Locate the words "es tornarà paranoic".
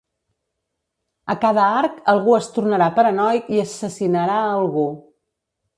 2.39-3.55